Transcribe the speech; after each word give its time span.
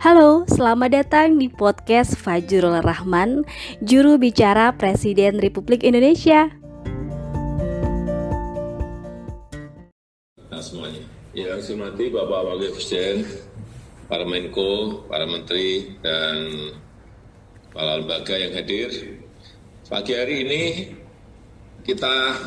Halo, 0.00 0.48
selamat 0.48 0.96
datang 0.96 1.36
di 1.36 1.52
podcast 1.52 2.16
Fajrul 2.16 2.80
Rahman, 2.80 3.44
juru 3.84 4.16
bicara 4.16 4.72
Presiden 4.72 5.36
Republik 5.36 5.84
Indonesia. 5.84 6.48
Nah 10.48 10.56
semuanya, 10.64 11.04
yang 11.36 11.60
saya 11.60 11.76
hormati 11.76 12.08
Bapak 12.08 12.40
Wakil 12.48 12.72
Presiden, 12.72 13.28
para 14.08 14.24
Menko, 14.24 15.04
para 15.04 15.28
Menteri, 15.28 15.92
dan 16.00 16.48
kepala 17.68 18.00
lembaga 18.00 18.40
yang 18.40 18.56
hadir. 18.56 18.88
Pagi 19.84 20.16
hari 20.16 20.48
ini 20.48 20.62
kita 21.84 22.40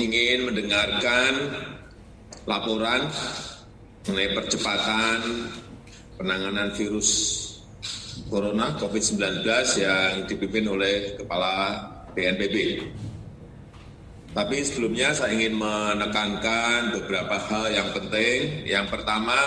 ingin 0.00 0.48
mendengarkan 0.48 1.52
laporan 2.48 3.12
mengenai 4.08 4.32
percepatan 4.32 5.20
penanganan 6.18 6.70
virus 6.74 7.10
corona 8.30 8.74
COVID-19 8.78 9.42
yang 9.82 10.24
dipimpin 10.26 10.64
oleh 10.70 11.18
Kepala 11.18 11.82
BNPB. 12.14 12.86
Tapi 14.34 14.66
sebelumnya 14.66 15.14
saya 15.14 15.30
ingin 15.30 15.54
menekankan 15.54 16.98
beberapa 16.98 17.38
hal 17.38 17.70
yang 17.70 17.88
penting. 17.94 18.66
Yang 18.66 18.86
pertama, 18.90 19.38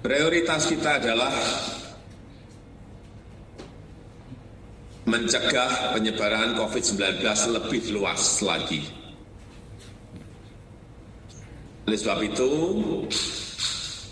prioritas 0.00 0.64
kita 0.72 0.96
adalah 0.96 1.32
mencegah 5.04 5.92
penyebaran 5.92 6.56
COVID-19 6.56 7.20
lebih 7.52 7.82
luas 7.92 8.40
lagi. 8.40 8.99
Oleh 11.88 11.98
sebab 11.98 12.20
itu, 12.24 12.50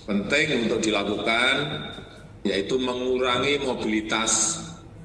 penting 0.08 0.68
untuk 0.68 0.80
dilakukan 0.80 1.54
yaitu 2.46 2.80
mengurangi 2.80 3.60
mobilitas 3.60 4.62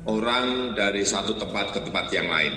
orang 0.08 0.76
dari 0.78 1.04
satu 1.04 1.36
tempat 1.36 1.76
ke 1.76 1.80
tempat 1.84 2.06
yang 2.16 2.28
lain. 2.32 2.54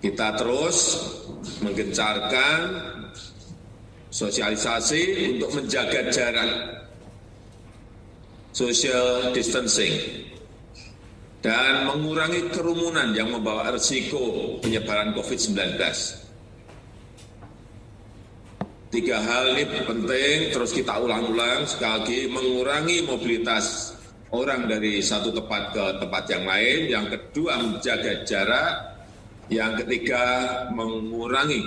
Kita 0.00 0.36
terus 0.36 1.00
menggencarkan 1.64 2.58
sosialisasi 4.12 5.32
untuk 5.36 5.50
menjaga 5.56 6.12
jarak 6.12 6.50
social 8.52 9.34
distancing 9.34 10.24
dan 11.40 11.88
mengurangi 11.88 12.48
kerumunan 12.52 13.12
yang 13.12 13.32
membawa 13.32 13.72
risiko 13.72 14.56
penyebaran 14.60 15.12
COVID-19. 15.12 15.76
Tiga 18.94 19.18
hal 19.18 19.58
ini 19.58 19.82
penting, 19.82 20.54
terus 20.54 20.70
kita 20.70 21.02
ulang-ulang 21.02 21.66
sekali 21.66 21.98
lagi, 21.98 22.20
mengurangi 22.30 23.02
mobilitas 23.02 23.90
orang 24.30 24.70
dari 24.70 25.02
satu 25.02 25.34
tempat 25.34 25.74
ke 25.74 25.84
tempat 25.98 26.24
yang 26.30 26.46
lain. 26.46 26.78
Yang 26.86 27.06
kedua, 27.18 27.58
menjaga 27.58 28.22
jarak. 28.22 28.72
Yang 29.50 29.82
ketiga, 29.82 30.22
mengurangi 30.78 31.66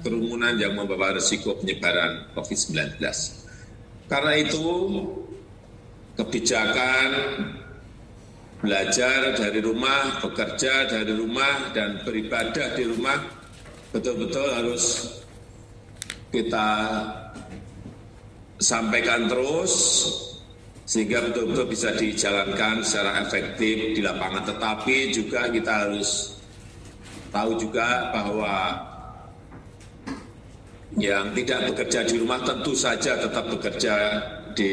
kerumunan 0.00 0.56
yang 0.56 0.72
membawa 0.72 1.12
risiko 1.12 1.60
penyebaran 1.60 2.32
COVID-19. 2.32 3.04
Karena 4.08 4.32
itu, 4.40 4.64
kebijakan 6.16 7.08
belajar 8.64 9.36
dari 9.36 9.60
rumah, 9.60 10.24
bekerja 10.24 10.88
dari 10.88 11.12
rumah, 11.12 11.68
dan 11.76 12.00
beribadah 12.00 12.72
di 12.72 12.88
rumah 12.88 13.20
betul-betul 13.92 14.48
harus 14.56 14.84
kita 16.34 16.70
sampaikan 18.58 19.30
terus 19.30 19.72
sehingga 20.84 21.24
betul-betul 21.30 21.66
bisa 21.70 21.94
dijalankan 21.94 22.82
secara 22.82 23.22
efektif 23.22 23.94
di 23.94 24.00
lapangan. 24.02 24.42
Tetapi 24.50 24.96
juga 25.14 25.46
kita 25.48 25.72
harus 25.86 26.34
tahu 27.30 27.56
juga 27.56 28.10
bahwa 28.10 28.54
yang 30.94 31.34
tidak 31.34 31.74
bekerja 31.74 32.06
di 32.06 32.14
rumah 32.22 32.38
tentu 32.42 32.74
saja 32.74 33.18
tetap 33.18 33.50
bekerja 33.50 33.94
di 34.54 34.72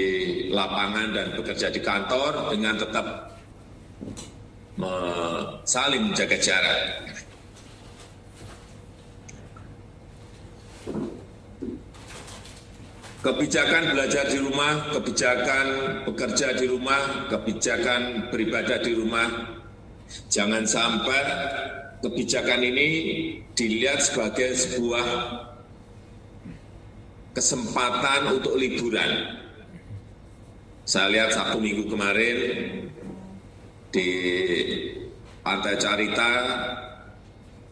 lapangan 0.54 1.18
dan 1.18 1.28
bekerja 1.34 1.74
di 1.74 1.82
kantor 1.82 2.54
dengan 2.54 2.78
tetap 2.78 3.06
saling 5.66 6.10
menjaga 6.10 6.38
jarak. 6.38 7.11
Kebijakan 13.22 13.94
belajar 13.94 14.34
di 14.34 14.42
rumah, 14.42 14.90
kebijakan 14.98 15.66
bekerja 16.10 16.58
di 16.58 16.66
rumah, 16.66 17.30
kebijakan 17.30 18.34
beribadah 18.34 18.82
di 18.82 18.98
rumah, 18.98 19.30
jangan 20.26 20.66
sampai 20.66 21.22
kebijakan 22.02 22.66
ini 22.66 22.90
dilihat 23.54 24.02
sebagai 24.02 24.58
sebuah 24.58 25.06
kesempatan 27.38 28.42
untuk 28.42 28.58
liburan. 28.58 29.38
Saya 30.90 31.14
lihat 31.14 31.30
Sabtu 31.30 31.62
Minggu 31.62 31.94
kemarin 31.94 32.38
di 33.94 34.10
Pantai 35.46 35.78
Carita, 35.78 36.34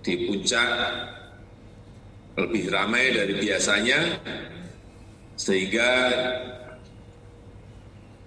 di 0.05 0.29
puncak 0.29 0.69
lebih 2.37 2.69
ramai 2.69 3.17
dari 3.17 3.33
biasanya, 3.33 3.99
sehingga 5.39 5.91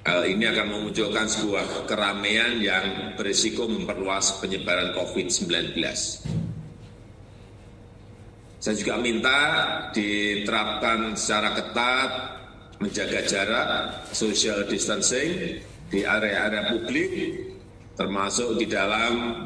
hal 0.09 0.25
ini 0.25 0.49
akan 0.49 0.67
memunculkan 0.73 1.29
sebuah 1.29 1.85
keramaian 1.85 2.57
yang 2.57 3.13
berisiko 3.21 3.69
memperluas 3.69 4.41
penyebaran 4.41 4.97
COVID-19. 4.97 5.77
Saya 8.63 8.75
juga 8.79 8.95
minta 8.97 9.41
diterapkan 9.93 11.13
secara 11.13 11.53
ketat, 11.53 12.11
menjaga 12.81 13.21
jarak, 13.29 13.69
social 14.15 14.65
distancing 14.65 15.61
di 15.93 16.01
area-area 16.09 16.73
publik, 16.73 17.11
termasuk 17.99 18.57
di 18.57 18.67
dalam 18.71 19.45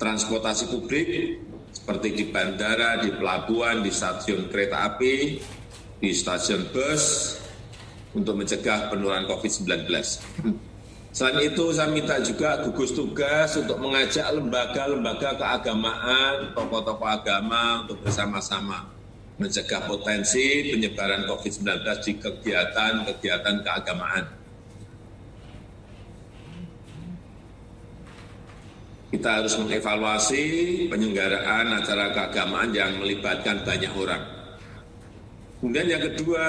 transportasi 0.00 0.66
publik 0.66 1.38
seperti 1.70 2.08
di 2.16 2.24
bandara, 2.32 2.98
di 3.04 3.12
pelabuhan, 3.12 3.84
di 3.84 3.92
stasiun 3.92 4.48
kereta 4.48 4.88
api, 4.88 5.38
di 6.04 6.12
stasiun 6.12 6.68
bus 6.68 7.34
untuk 8.12 8.36
mencegah 8.36 8.92
penularan 8.92 9.24
COVID-19. 9.24 9.88
Selain 11.14 11.38
itu 11.40 11.64
saya 11.72 11.88
minta 11.88 12.20
juga 12.20 12.60
gugus 12.60 12.92
tugas 12.92 13.56
untuk 13.56 13.80
mengajak 13.80 14.28
lembaga-lembaga 14.34 15.38
keagamaan, 15.40 16.52
tokoh-tokoh 16.52 17.08
agama 17.08 17.86
untuk 17.86 18.04
bersama-sama 18.04 18.92
mencegah 19.40 19.82
potensi 19.88 20.74
penyebaran 20.74 21.24
COVID-19 21.24 21.64
di 22.04 22.12
kegiatan-kegiatan 22.20 23.56
keagamaan. 23.64 24.44
kita 29.14 29.40
harus 29.40 29.54
mengevaluasi 29.62 30.42
penyelenggaraan 30.90 31.70
acara 31.70 32.10
keagamaan 32.10 32.74
yang 32.74 32.98
melibatkan 32.98 33.62
banyak 33.62 33.88
orang. 33.94 34.43
Kemudian 35.64 35.96
yang 35.96 36.04
kedua, 36.12 36.44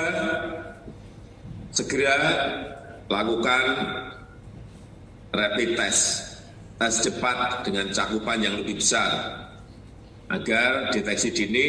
segera 1.71 2.19
lakukan 3.07 3.63
rapid 5.31 5.79
test, 5.79 6.35
tes 6.75 6.99
cepat 6.99 7.63
dengan 7.63 7.95
cakupan 7.95 8.43
yang 8.43 8.59
lebih 8.59 8.75
besar, 8.83 9.39
agar 10.27 10.91
deteksi 10.91 11.31
dini 11.31 11.67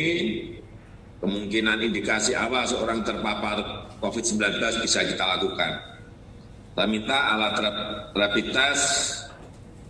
kemungkinan 1.23 1.87
indikasi 1.87 2.35
awal 2.35 2.67
seorang 2.67 3.07
terpapar 3.07 3.63
COVID-19 4.03 4.83
bisa 4.83 5.07
kita 5.07 5.39
lakukan. 5.39 5.71
Kita 6.75 6.85
minta 6.91 7.31
alat 7.31 7.63
rapid 8.11 8.47
test 8.51 9.23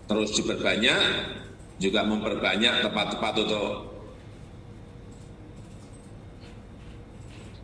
terus 0.05 0.29
diperbanyak, 0.37 1.01
juga 1.81 2.05
memperbanyak 2.05 2.85
tempat-tempat 2.85 3.33
untuk 3.49 3.96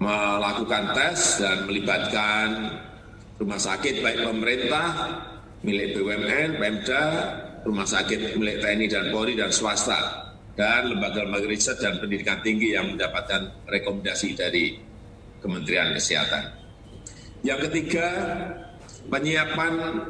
melakukan 0.03 0.85
tes 0.99 1.39
dan 1.39 1.71
melibatkan 1.71 2.47
rumah 3.39 3.61
sakit 3.61 4.03
baik 4.03 4.27
pemerintah, 4.27 4.87
milik 5.63 5.95
BUMN, 5.95 6.59
Pemda, 6.59 7.05
rumah 7.63 7.87
sakit 7.87 8.35
milik 8.35 8.59
TNI 8.59 8.87
dan 8.91 9.05
Polri 9.15 9.39
dan 9.39 9.55
swasta, 9.55 10.27
dan 10.59 10.91
lembaga-lembaga 10.91 11.47
riset 11.47 11.79
dan 11.79 12.03
pendidikan 12.03 12.43
tinggi 12.43 12.75
yang 12.75 12.99
mendapatkan 12.99 13.67
rekomendasi 13.71 14.35
dari 14.35 14.75
Kementerian 15.39 15.95
Kesehatan. 15.95 16.45
Yang 17.43 17.71
ketiga, 17.71 18.07
penyiapan 19.11 20.03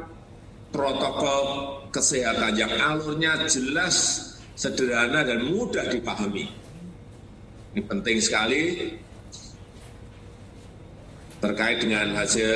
protokol 0.69 1.45
kesehatan 1.89 2.53
yang 2.57 2.73
alurnya 2.81 3.45
jelas, 3.49 4.21
sederhana, 4.53 5.25
dan 5.25 5.49
mudah 5.49 5.85
dipahami. 5.89 6.49
Ini 7.73 7.81
penting 7.89 8.21
sekali 8.21 8.93
terkait 11.43 11.83
dengan 11.83 12.15
hasil 12.15 12.55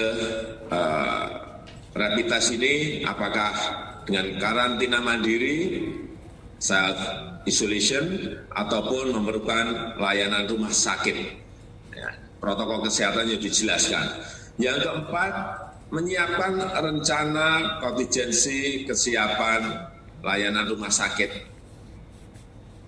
uh, 0.72 1.28
rapid 1.92 2.25
test 2.31 2.56
ini, 2.56 3.04
apakah 3.04 3.51
dengan 4.07 4.39
karantina 4.39 5.04
mandiri, 5.04 5.84
self 6.56 6.95
isolation, 7.44 8.31
ataupun 8.56 9.12
memerlukan 9.12 10.00
layanan 10.00 10.48
rumah 10.48 10.72
sakit. 10.72 11.18
Ya, 11.92 12.16
protokol 12.39 12.88
kesehatannya 12.88 13.36
dijelaskan. 13.36 14.24
Yang 14.56 14.88
keempat, 14.88 15.34
menyiapkan 15.92 16.56
rencana 16.80 17.84
kontingensi 17.84 18.88
kesiapan 18.88 19.68
layanan 20.24 20.63
rumah 20.72 20.92
sakit. 20.92 21.60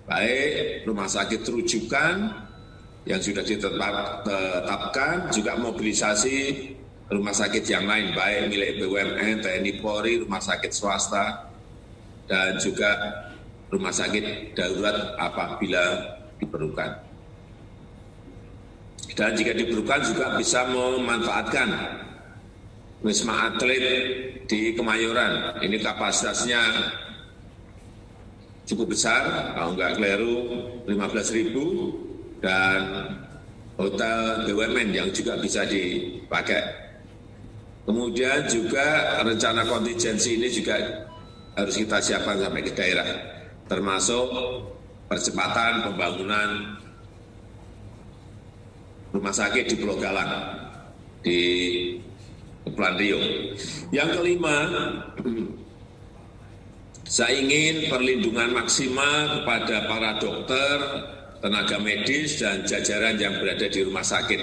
Baik 0.08 0.88
rumah 0.88 1.06
sakit 1.06 1.44
rujukan 1.44 2.48
yang 3.08 3.20
sudah 3.20 3.40
ditetapkan, 3.44 5.32
juga 5.32 5.56
mobilisasi 5.56 6.36
rumah 7.10 7.34
sakit 7.34 7.64
yang 7.66 7.88
lain, 7.88 8.12
baik 8.12 8.52
milik 8.52 8.70
BUMN, 8.80 9.40
TNI 9.42 9.72
Polri, 9.80 10.20
rumah 10.20 10.38
sakit 10.38 10.70
swasta, 10.70 11.48
dan 12.30 12.60
juga 12.60 12.90
rumah 13.72 13.90
sakit 13.90 14.54
darurat 14.54 15.16
apabila 15.18 15.82
diperlukan. 16.38 16.90
Dan 19.16 19.34
jika 19.34 19.52
diperlukan 19.58 20.00
juga 20.06 20.26
bisa 20.38 20.70
memanfaatkan 20.70 21.68
Wisma 23.00 23.48
Atlet 23.48 23.84
di 24.44 24.76
Kemayoran. 24.76 25.56
Ini 25.64 25.80
kapasitasnya 25.80 26.60
cukup 28.68 28.92
besar, 28.92 29.50
kalau 29.56 29.72
nggak 29.74 29.98
keliru 29.98 30.36
15 30.86 31.36
ribu, 31.36 31.64
dan 32.40 32.80
hotel 33.80 34.44
BUMN 34.48 34.88
yang 34.92 35.08
juga 35.12 35.40
bisa 35.40 35.64
dipakai. 35.64 36.60
Kemudian 37.88 38.44
juga 38.48 39.18
rencana 39.24 39.64
kontingensi 39.64 40.36
ini 40.36 40.48
juga 40.52 40.76
harus 41.56 41.74
kita 41.74 41.96
siapkan 42.00 42.38
sampai 42.40 42.62
ke 42.64 42.72
daerah, 42.76 43.08
termasuk 43.66 44.28
percepatan 45.08 45.88
pembangunan 45.88 46.76
rumah 49.10 49.34
sakit 49.34 49.64
di 49.66 49.74
Pulau 49.80 49.98
Galang, 49.98 50.30
di 51.24 51.40
Kepulauan 52.62 52.94
Riau. 53.00 53.20
Yang 53.90 54.10
kelima, 54.22 54.56
saya 57.16 57.34
ingin 57.34 57.90
perlindungan 57.90 58.54
maksimal 58.54 59.42
kepada 59.42 59.76
para 59.90 60.10
dokter, 60.22 60.76
tenaga 61.40 61.76
medis, 61.80 62.40
dan 62.40 62.62
jajaran 62.68 63.16
yang 63.16 63.40
berada 63.40 63.66
di 63.66 63.80
rumah 63.84 64.04
sakit 64.04 64.40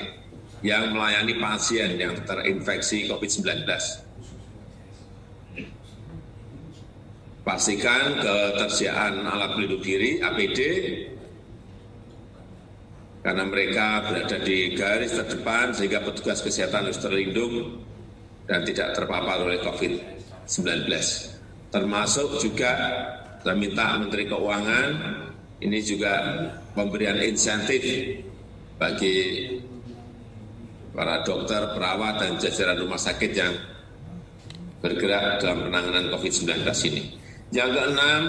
yang 0.65 0.91
melayani 0.94 1.38
pasien 1.38 2.01
yang 2.01 2.17
terinfeksi 2.25 3.05
COVID-19. 3.05 3.69
Pastikan 7.45 8.19
ketersediaan 8.19 9.23
alat 9.23 9.55
pelindung 9.55 9.79
diri, 9.79 10.19
APD, 10.19 10.59
karena 13.23 13.44
mereka 13.47 14.03
berada 14.07 14.38
di 14.44 14.75
garis 14.75 15.15
terdepan 15.15 15.71
sehingga 15.71 15.99
petugas 16.03 16.39
kesehatan 16.44 16.91
harus 16.91 16.99
terlindung 16.99 17.83
dan 18.47 18.63
tidak 18.63 18.95
terpapar 18.95 19.44
oleh 19.44 19.59
COVID-19 19.59 20.88
termasuk 21.67 22.39
juga 22.39 22.71
saya 23.44 23.55
minta 23.55 23.99
Menteri 23.99 24.27
Keuangan 24.27 24.89
ini 25.57 25.80
juga 25.81 26.13
pemberian 26.77 27.18
insentif 27.21 27.81
bagi 28.77 29.18
para 30.94 31.21
dokter, 31.25 31.74
perawat, 31.74 32.21
dan 32.21 32.38
jajaran 32.38 32.77
rumah 32.81 32.98
sakit 32.98 33.31
yang 33.33 33.54
bergerak 34.81 35.42
dalam 35.42 35.69
penanganan 35.69 36.13
COVID-19 36.13 36.62
ini. 36.94 37.04
Yang 37.50 37.69
keenam, 37.74 38.24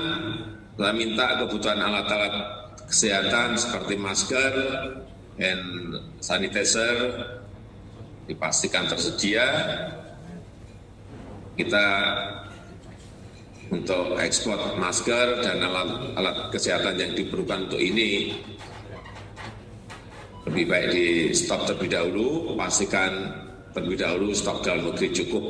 saya 0.76 0.92
minta 0.96 1.26
kebutuhan 1.44 1.80
alat-alat 1.80 2.34
kesehatan 2.88 3.60
seperti 3.60 3.94
masker, 4.00 4.52
hand 5.36 5.66
sanitizer 6.24 6.96
dipastikan 8.24 8.88
tersedia. 8.88 9.46
Kita 11.58 11.86
untuk 13.68 14.16
ekspor 14.16 14.76
masker 14.80 15.44
dan 15.44 15.60
alat-alat 15.60 16.48
kesehatan 16.48 16.96
yang 16.96 17.12
diperlukan 17.12 17.68
untuk 17.68 17.80
ini 17.80 18.32
lebih 20.48 20.64
baik 20.64 20.86
di 20.96 21.06
stop 21.36 21.68
terlebih 21.68 21.92
dahulu, 21.92 22.56
pastikan 22.56 23.12
terlebih 23.76 24.00
dahulu 24.00 24.32
stok 24.32 24.64
dalam 24.64 24.88
negeri 24.88 25.12
cukup. 25.12 25.44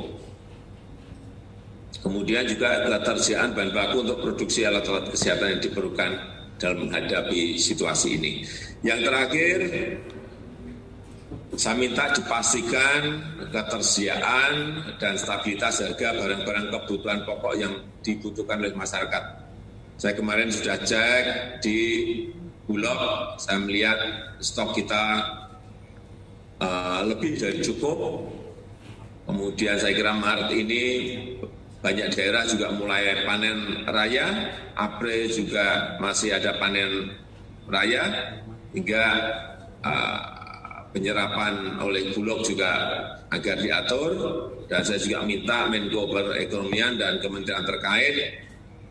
Kemudian 2.02 2.46
juga 2.50 2.82
ketersediaan 2.86 3.54
bahan 3.54 3.70
baku 3.74 3.96
untuk 4.02 4.18
produksi 4.22 4.66
alat-alat 4.66 5.14
kesehatan 5.14 5.58
yang 5.58 5.62
diperlukan 5.62 6.10
dalam 6.58 6.78
menghadapi 6.86 7.54
situasi 7.58 8.18
ini. 8.18 8.42
Yang 8.82 9.00
terakhir, 9.06 9.58
saya 11.58 11.74
minta 11.74 12.06
dipastikan 12.14 13.18
ketersediaan 13.50 14.78
dan 15.02 15.18
stabilitas 15.18 15.82
harga 15.82 16.14
barang-barang 16.14 16.70
kebutuhan 16.70 17.26
pokok 17.26 17.54
yang 17.58 17.74
dibutuhkan 18.06 18.62
oleh 18.62 18.78
masyarakat. 18.78 19.24
Saya 19.98 20.14
kemarin 20.14 20.54
sudah 20.54 20.78
cek 20.78 21.58
di 21.58 21.78
Bulog, 22.62 23.34
saya 23.42 23.58
melihat 23.58 23.98
stok 24.38 24.78
kita 24.78 25.02
uh, 26.62 27.02
lebih 27.02 27.34
dari 27.34 27.58
cukup. 27.58 28.22
Kemudian 29.26 29.82
saya 29.82 29.98
kira 29.98 30.14
Maret 30.14 30.54
ini 30.54 30.82
banyak 31.82 32.14
daerah 32.14 32.46
juga 32.46 32.70
mulai 32.70 33.26
panen 33.26 33.82
raya, 33.90 34.54
April 34.78 35.26
juga 35.26 35.98
masih 35.98 36.38
ada 36.38 36.54
panen 36.62 37.18
raya, 37.66 38.36
hingga 38.70 39.04
penyerapan 40.92 41.78
oleh 41.84 42.16
Bulog 42.16 42.44
juga 42.44 42.72
agar 43.28 43.56
diatur 43.60 44.10
dan 44.68 44.80
saya 44.84 45.00
juga 45.00 45.24
minta 45.24 45.68
Menko 45.68 46.08
Perekonomian 46.08 46.96
dan 46.96 47.20
kementerian 47.20 47.64
terkait 47.64 48.44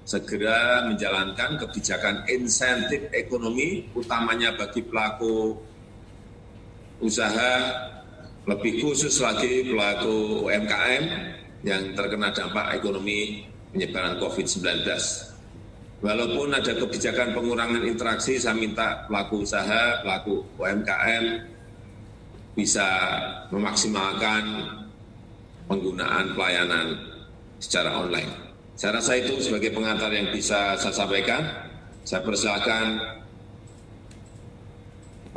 segera 0.07 0.87
menjalankan 0.87 1.59
kebijakan 1.59 2.23
insentif 2.31 3.11
ekonomi 3.11 3.91
utamanya 3.91 4.55
bagi 4.55 4.85
pelaku 4.85 5.59
usaha 7.03 7.53
lebih 8.47 8.79
khusus 8.79 9.19
lagi 9.19 9.67
pelaku 9.67 10.47
UMKM 10.47 11.03
yang 11.67 11.91
terkena 11.91 12.31
dampak 12.31 12.79
ekonomi 12.79 13.43
penyebaran 13.75 14.15
COVID-19. 14.23 14.87
Walaupun 15.97 16.53
ada 16.53 16.77
kebijakan 16.77 17.33
pengurangan 17.33 17.83
interaksi, 17.83 18.37
saya 18.37 18.53
minta 18.53 19.03
pelaku 19.09 19.43
usaha, 19.43 19.99
pelaku 20.05 20.45
UMKM 20.55 21.56
bisa 22.57 22.89
memaksimalkan 23.53 24.65
penggunaan 25.69 26.33
pelayanan 26.33 26.97
secara 27.61 27.93
online. 27.93 28.33
Saya 28.73 28.97
rasa 28.97 29.13
itu 29.21 29.37
sebagai 29.37 29.77
pengantar 29.77 30.09
yang 30.09 30.33
bisa 30.33 30.73
saya 30.81 30.93
sampaikan. 30.93 31.45
Saya 32.01 32.25
persilakan 32.25 32.85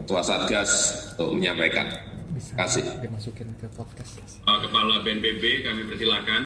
Ketua 0.00 0.22
Satgas 0.24 0.70
untuk 1.12 1.36
menyampaikan. 1.36 1.92
Terima 2.40 2.64
kasih. 2.64 2.84
Dimasukin 3.04 3.52
ke 3.60 3.68
podcast. 3.76 4.40
Kepala 4.44 5.04
BNPB 5.04 5.66
kami 5.66 5.82
persilakan. 5.92 6.38